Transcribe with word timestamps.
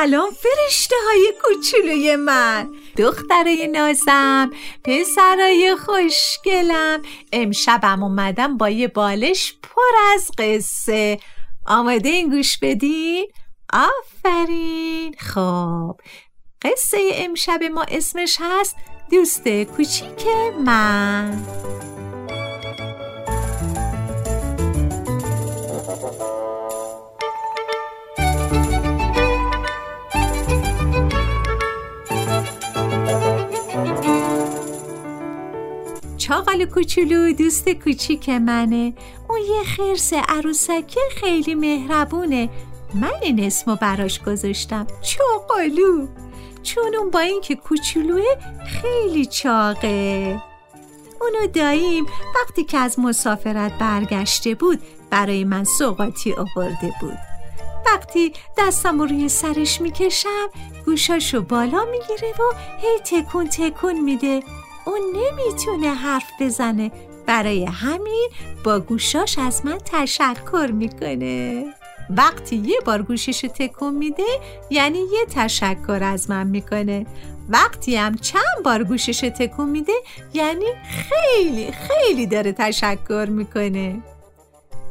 سلام 0.00 0.30
فرشته 0.30 0.94
های 1.06 1.32
کوچولوی 1.42 2.16
من. 2.16 2.70
دخترای 2.96 3.68
نازم 3.68 4.50
پسرای 4.84 5.76
خوشگلم. 5.76 7.02
امشبم 7.32 8.02
اومدم 8.02 8.56
با 8.56 8.70
یه 8.70 8.88
بالش 8.88 9.54
پر 9.62 10.14
از 10.14 10.30
قصه. 10.38 11.18
آماده 11.66 12.08
این 12.08 12.30
گوش 12.30 12.58
بدین؟ 12.58 13.26
آفرین. 13.72 15.14
خب 15.18 16.00
قصه 16.62 17.10
امشب 17.14 17.62
ما 17.62 17.84
اسمش 17.88 18.36
هست 18.40 18.76
دوست 19.10 19.48
کوچیک 19.48 20.26
من. 20.64 21.46
چاقال 36.28 36.64
کوچولو 36.64 37.32
دوست 37.32 37.68
کوچیک 37.68 38.28
منه. 38.28 38.94
اون 39.28 39.40
یه 39.40 39.64
خرس 39.64 40.12
عروسکی 40.12 41.00
خیلی 41.20 41.54
مهربونه. 41.54 42.48
من 42.94 43.12
این 43.22 43.44
اسمو 43.44 43.76
براش 43.76 44.22
گذاشتم. 44.22 44.86
چاقالو 45.02 46.06
چون 46.62 46.94
اون 46.98 47.10
با 47.10 47.20
اینکه 47.20 47.54
کوچولوه 47.54 48.24
خیلی 48.66 49.26
چاقه 49.26 50.42
اونو 51.20 51.46
داییم. 51.46 52.06
وقتی 52.36 52.64
که 52.64 52.78
از 52.78 52.98
مسافرت 52.98 53.78
برگشته 53.78 54.54
بود 54.54 54.82
برای 55.10 55.44
من 55.44 55.64
سوقاتی 55.64 56.32
آورده 56.32 56.92
بود. 57.00 57.18
وقتی 57.86 58.32
دستم 58.58 59.02
روی 59.02 59.28
سرش 59.28 59.80
می‌کشم 59.80 60.48
گوشاشو 60.86 61.42
بالا 61.42 61.84
می‌گیره 61.84 62.32
و 62.38 62.56
هی 62.78 63.22
تکون 63.22 63.48
تکون 63.48 64.00
میده. 64.00 64.42
اون 64.86 65.00
نمی‌تونه 65.14 65.94
حرف 65.94 66.30
بزنه. 66.40 66.92
برای 67.26 67.64
همین 67.64 68.28
با 68.64 68.80
گوشاش 68.80 69.38
از 69.38 69.66
من 69.66 69.78
تشکر 69.84 70.70
می‌کنه. 70.72 71.64
وقتی 72.10 72.56
یه 72.56 72.80
بار 72.84 73.02
گوشش 73.02 73.40
تکون 73.40 73.94
میده 73.94 74.22
یعنی 74.70 74.98
یه 74.98 75.26
تشکر 75.30 76.00
از 76.02 76.30
من 76.30 76.46
می‌کنه. 76.46 77.06
وقتی 77.48 77.96
هم 77.96 78.14
چند 78.14 78.62
بار 78.64 78.84
گوشش 78.84 79.20
تکون 79.20 79.70
میده 79.70 79.92
یعنی 80.34 80.66
خیلی 80.90 81.72
خیلی 81.72 82.26
داره 82.26 82.52
تشکر 82.52 83.26
می‌کنه. 83.30 84.02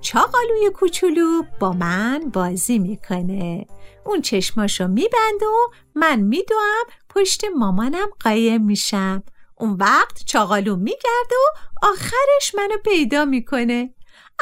چاقالوی 0.00 0.70
کوچولو 0.74 1.42
با 1.60 1.72
من 1.72 2.30
بازی 2.32 2.78
می‌کنه. 2.78 3.66
اون 4.06 4.20
چشماشو 4.20 4.88
میبنده 4.88 5.46
و 5.46 5.72
من 5.94 6.20
میدوم 6.20 6.84
پشت 7.08 7.44
مامانم 7.56 8.08
قایم 8.20 8.64
میشم. 8.64 9.22
اون 9.60 9.76
وقت 9.80 10.24
چاقالو 10.26 10.76
میگرده 10.76 11.36
و 11.36 11.58
آخرش 11.86 12.54
منو 12.54 12.76
پیدا 12.84 13.24
می‌کنه. 13.24 13.94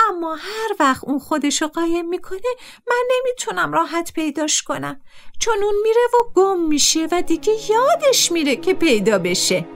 اما 0.08 0.34
هر 0.34 0.76
وقت 0.80 1.04
اون 1.04 1.18
خودشو 1.18 1.66
قایم 1.66 2.08
می‌کنه 2.08 2.40
من 2.88 3.02
نمی‌تونم 3.10 3.72
راحت 3.72 4.12
پیداش 4.12 4.62
کنم. 4.62 5.00
چون 5.38 5.62
اون 5.62 5.74
میره 5.82 6.00
و 6.14 6.32
گم 6.34 6.60
میشه 6.60 7.08
و 7.12 7.22
دیگه 7.22 7.52
یادش 7.70 8.32
میره 8.32 8.56
که 8.56 8.74
پیدا 8.74 9.18
بشه. 9.18 9.66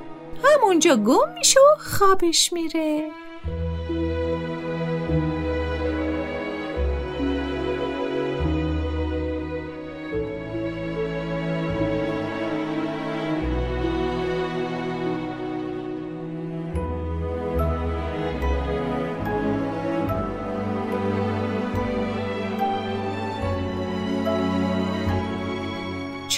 همونجا 0.44 0.96
گم 0.96 1.32
میشه 1.32 1.60
و 1.60 1.76
خوابش 1.78 2.52
میره. 2.52 3.10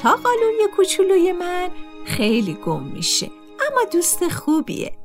چاقالوی 0.04 0.68
کوچولوی 0.76 1.32
من 1.32 1.70
خیلی 2.06 2.54
گم 2.54 2.82
میشه. 2.82 3.30
اما 3.70 3.84
دوست 3.92 4.28
خوبیه. 4.28 4.96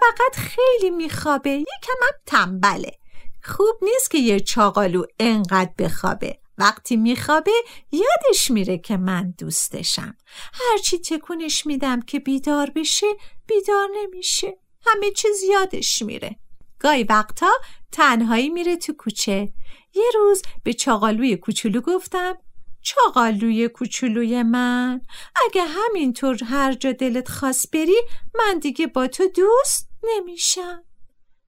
فقط 0.00 0.36
خیلی 0.36 0.90
میخوابه. 0.90 1.50
یکم 1.50 1.98
هم 2.02 2.12
تنبله. 2.26 2.98
خوب 3.42 3.76
نیست 3.82 4.10
که 4.10 4.18
یه 4.18 4.40
چاقالو 4.40 5.04
انقدر 5.18 5.70
بخوابه. 5.78 6.38
وقتی 6.58 6.96
میخوابه 6.96 7.52
یادش 7.92 8.50
میره 8.50 8.78
که 8.78 8.96
من 8.96 9.34
دوستشم. 9.38 10.16
هرچی 10.52 10.98
تکونش 10.98 11.66
میدم 11.66 12.00
که 12.00 12.18
بیدار 12.20 12.70
بشه 12.70 13.06
بیدار 13.46 13.88
نمیشه. 13.96 14.58
همه 14.86 15.10
چیز 15.10 15.42
یادش 15.42 16.02
میره. 16.02 16.36
گاهی 16.78 17.04
وقتا 17.04 17.52
تنهایی 17.92 18.50
میره 18.50 18.76
تو 18.76 18.92
کوچه. 18.92 19.52
یه 19.94 20.04
روز 20.14 20.42
به 20.64 20.72
چاقالوی 20.72 21.36
کوچولو 21.36 21.80
گفتم 21.80 22.38
چاقالوی 22.84 23.68
کوچولوی 23.68 24.42
من. 24.42 25.00
اگه 25.44 25.62
همینطور 25.64 26.44
هر 26.44 26.72
جا 26.72 26.92
دلت 26.92 27.28
خواست 27.28 27.70
بری 27.70 27.96
من 28.34 28.58
دیگه 28.58 28.86
با 28.86 29.06
تو 29.06 29.26
دوست 29.26 29.88
نمیشم. 30.02 30.84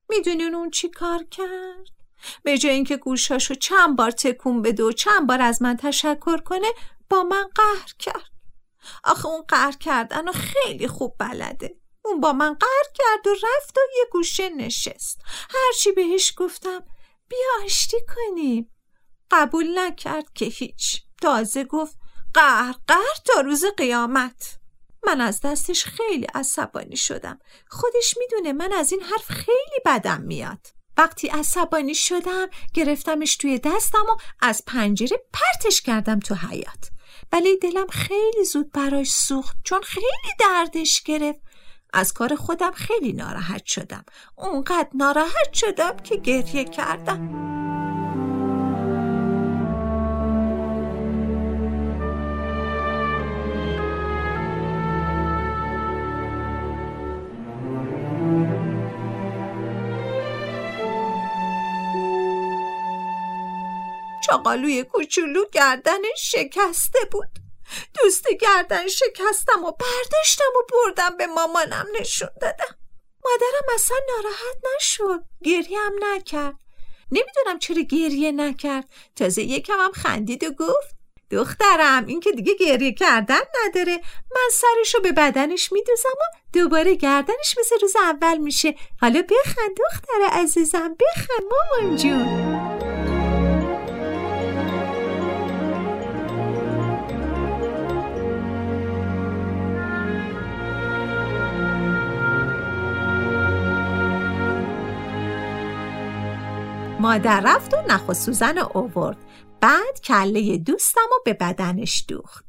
می‌دونین 0.09 0.55
اون 0.55 0.71
چی 0.71 0.89
کار 0.89 1.25
کرد؟ 1.25 1.87
به 2.43 2.59
جای 2.59 2.73
اینکه 2.73 2.97
گوشاشو 2.97 3.55
چند 3.55 3.97
بار 3.97 4.11
تکون 4.11 4.63
بده 4.63 4.85
و 4.85 4.93
چند 4.93 5.27
بار 5.27 5.43
از 5.43 5.63
من 5.63 5.77
تشکر 5.77 6.37
کنه 6.37 6.69
با 7.11 7.23
من 7.23 7.49
قهر 7.55 7.93
کرد. 7.99 8.31
آخه 9.05 9.27
اون 9.27 9.43
قهر 9.49 9.73
کردن 9.73 10.29
و 10.29 10.33
خیلی 10.33 10.89
خوب 10.89 11.17
بلده. 11.19 11.77
اون 12.05 12.21
با 12.21 12.33
من 12.33 12.55
قهر 12.55 12.93
کرد 12.95 13.27
و 13.27 13.31
رفت 13.31 13.79
و 13.79 13.81
یه 13.99 14.05
گوشه 14.13 14.49
نشست. 14.49 15.21
هرچی 15.27 15.93
بهش 15.93 16.33
گفتم 16.37 16.81
بیا 17.29 17.65
آشتی 17.65 17.97
کنیم. 18.15 18.73
قبول 19.31 19.79
نکرد 19.79 20.33
که 20.35 20.45
هیچ. 20.45 21.06
تازه 21.23 21.65
گفت 21.65 21.99
قهر 22.35 22.75
قهر 22.89 23.17
تا 23.25 23.41
روز 23.41 23.65
قیامت. 23.77 24.59
من 25.07 25.21
از 25.21 25.41
دستش 25.41 25.85
خیلی 25.85 26.27
عصبانی 26.35 26.97
شدم. 26.97 27.39
خودش 27.69 28.15
می‌دونه 28.19 28.53
من 28.53 28.73
از 28.73 28.93
این 28.93 29.03
حرف 29.03 29.33
خیلی 29.33 29.81
بدم 29.85 30.21
میاد. 30.21 30.67
وقتی 30.97 31.29
عصبانی 31.29 31.95
شدم 31.95 32.47
گرفتمش 32.75 33.37
توی 33.37 33.59
دستم 33.59 34.05
و 34.09 34.17
از 34.41 34.63
پنجره 34.67 35.19
پرتش 35.33 35.81
کردم 35.81 36.21
تو 36.21 36.35
حیات 36.35 36.91
ولی 37.33 37.59
دلم 37.59 37.87
خیلی 37.87 38.45
زود 38.53 38.73
براش 38.73 39.11
سوخت 39.11 39.57
چون 39.65 39.83
خیلی 39.83 40.33
دردش 40.41 41.03
گرفت. 41.03 41.41
از 41.93 42.13
کار 42.13 42.35
خودم 42.35 42.71
خیلی 42.73 43.13
ناراحت 43.13 43.67
شدم. 43.67 44.05
اونقدر 44.37 44.89
ناراحت 44.95 45.53
شدم 45.53 45.97
که 45.97 46.17
گریه 46.17 46.65
کردم. 46.65 47.47
چاقالوی 64.37 64.83
کوچولو 64.83 65.45
گردنش 65.53 66.21
شکسته 66.21 66.99
بود. 67.13 67.29
دوست 67.95 68.29
گردن 68.41 68.89
شکستم 68.89 69.65
و 69.65 69.73
برداشتم 69.73 70.53
و 70.57 70.63
بردم 70.73 71.17
به 71.17 71.27
مامانم 71.27 71.87
نشون 72.01 72.29
دادم. 72.41 72.77
مادرم 73.25 73.75
اصلا 73.75 73.97
ناراحت 74.09 74.57
نشد. 74.77 75.23
گریه 75.45 75.79
هم 75.79 75.93
نکرد. 76.03 76.55
نمی‌دونم 77.13 77.59
چرا 77.59 77.83
گریه 77.83 78.33
نکرد. 78.33 78.85
تازه 79.17 79.43
یکم 79.43 79.81
هم 79.81 79.93
خندید 79.93 80.45
و 80.45 80.51
گفت 80.51 80.97
دخترم 81.31 82.07
این 82.07 82.21
که 82.21 82.33
دیگه 82.33 82.55
گریه 82.55 82.93
کردن 82.93 83.41
نداره. 83.65 84.01
من 84.35 84.49
سرشو 84.53 85.01
به 85.01 85.13
بدنش 85.13 85.73
میدوزم 85.73 86.09
و 86.09 86.37
دوباره 86.53 86.95
گردنش 86.95 87.59
مثل 87.61 87.77
روز 87.83 87.97
اول 87.97 88.37
میشه. 88.37 88.75
حالا 89.01 89.23
بخند 89.23 89.77
دختر 89.77 90.41
عزیزم 90.41 90.97
بخند 91.01 91.43
مامان 91.51 91.97
جون. 91.97 92.66
مادر 107.01 107.43
رفت 107.45 107.75
و 107.75 107.77
نخ 107.77 108.09
و 108.09 108.15
سوزن 108.15 108.59
اوورد 108.59 109.17
بعد 109.61 110.01
کله 110.05 110.59
دوستم 110.59 111.01
و 111.01 111.23
به 111.25 111.33
بدنش 111.33 112.05
دوخت. 112.09 112.45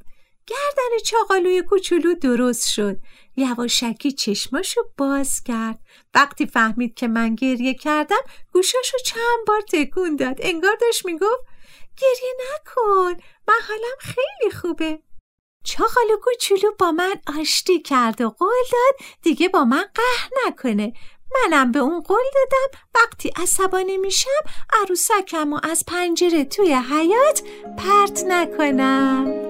گردن 0.47 0.97
چاقالوی 1.05 1.61
کوچولو 1.61 2.13
درست 2.13 2.69
شد. 2.69 2.97
یواشکی 3.35 4.11
چشماشو 4.11 4.81
باز 4.97 5.44
کرد. 5.44 5.79
وقتی 6.13 6.45
فهمید 6.45 6.94
که 6.94 7.07
من 7.07 7.35
گریه 7.35 7.73
کردم 7.73 8.21
گوشاشو 8.53 8.97
چند 9.05 9.47
بار 9.47 9.61
تکون 9.61 10.15
داد. 10.15 10.35
انگار 10.39 10.77
داشت 10.81 11.05
می‌گفت 11.05 11.45
گریه 11.97 12.33
نکن 12.53 13.21
من 13.47 13.59
حالم 13.67 13.97
خیلی 13.99 14.51
خوبه. 14.51 14.99
چاقالو 15.63 16.17
کوچولو 16.23 16.71
با 16.79 16.91
من 16.91 17.15
آشتی 17.39 17.81
کرد 17.81 18.21
و 18.21 18.29
قول 18.29 18.63
داد 18.71 19.07
دیگه 19.21 19.49
با 19.49 19.65
من 19.65 19.85
قهر 19.95 20.29
نکنه. 20.47 20.94
منم 21.35 21.71
به 21.71 21.79
اون 21.79 22.01
قول 22.01 22.24
دادم. 22.35 22.79
وقتی 22.95 23.31
عصبانی 23.35 23.97
میشم 23.97 24.29
عروسکم 24.81 25.53
و 25.53 25.59
از 25.63 25.83
پنجره 25.88 26.45
توی 26.45 26.74
حیات 26.74 27.41
پرت 27.77 28.24
نکنم. 28.27 29.46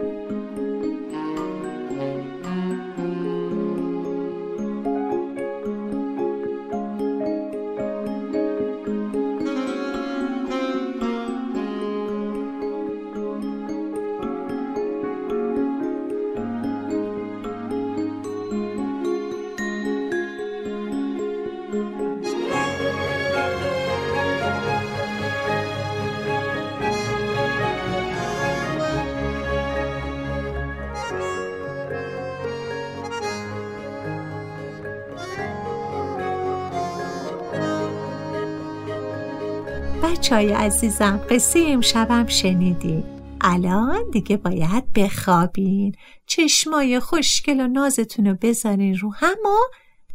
بچه 40.03 40.35
های 40.35 40.53
عزیزم 40.53 41.19
قصه 41.29 41.65
امشبم 41.67 42.27
شنیدین. 42.27 43.03
الان 43.41 44.09
دیگه 44.11 44.37
باید 44.37 44.93
بخوابین. 44.93 45.95
چشمای 46.25 46.99
خوشگل 46.99 47.59
و 47.59 47.67
نازتون 47.67 48.27
رو 48.27 48.37
بذارین 48.41 48.97
رو 48.97 49.13
هم 49.13 49.37
و 49.45 49.57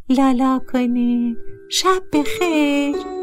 لالا 0.09 0.61
کنین. 0.71 1.37
شب 1.69 2.03
بخیر. 2.13 3.22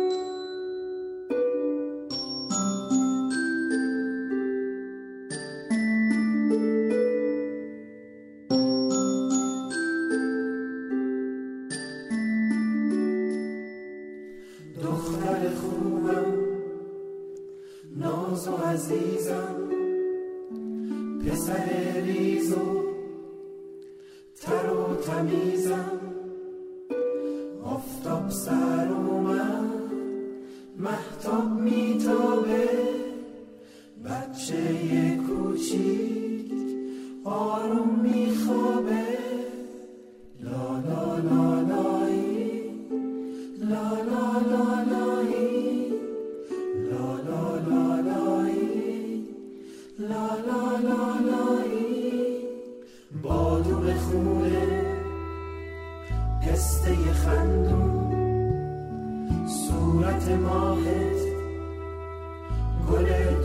تمیزم 25.11 26.01
آفتاب 27.65 28.31
سر 28.31 28.89
اومد 28.89 29.71
محتاب 30.77 31.45
میتابه. 31.45 32.69
بچه 34.05 35.19
کوچیک 35.29 36.10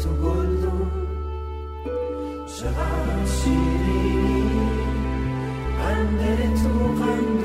تو 0.05 0.11
گلدون 0.11 0.91
چقدر 2.47 3.25
شیرینی 3.25 4.43
بنده 5.79 6.53
تو 6.63 7.03
قندون 7.03 7.44